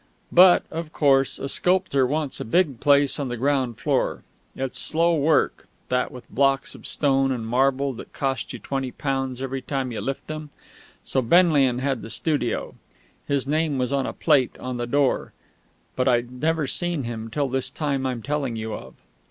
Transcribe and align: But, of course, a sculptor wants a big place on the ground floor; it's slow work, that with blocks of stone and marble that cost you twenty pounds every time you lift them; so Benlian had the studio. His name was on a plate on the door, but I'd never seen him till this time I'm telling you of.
But, 0.31 0.63
of 0.71 0.91
course, 0.91 1.37
a 1.37 1.47
sculptor 1.47 2.07
wants 2.07 2.39
a 2.39 2.43
big 2.43 2.79
place 2.79 3.19
on 3.19 3.27
the 3.27 3.37
ground 3.37 3.77
floor; 3.77 4.23
it's 4.55 4.79
slow 4.79 5.13
work, 5.15 5.67
that 5.89 6.11
with 6.11 6.27
blocks 6.31 6.73
of 6.73 6.87
stone 6.87 7.31
and 7.31 7.45
marble 7.45 7.93
that 7.93 8.11
cost 8.11 8.51
you 8.51 8.57
twenty 8.57 8.89
pounds 8.89 9.43
every 9.43 9.61
time 9.61 9.91
you 9.91 10.01
lift 10.01 10.25
them; 10.25 10.49
so 11.03 11.21
Benlian 11.21 11.81
had 11.81 12.01
the 12.01 12.09
studio. 12.09 12.73
His 13.27 13.45
name 13.45 13.77
was 13.77 13.93
on 13.93 14.07
a 14.07 14.13
plate 14.13 14.57
on 14.59 14.77
the 14.77 14.87
door, 14.87 15.33
but 15.95 16.07
I'd 16.07 16.31
never 16.31 16.65
seen 16.65 17.03
him 17.03 17.29
till 17.29 17.47
this 17.47 17.69
time 17.69 18.07
I'm 18.07 18.23
telling 18.23 18.55
you 18.55 18.73
of. 18.73 18.95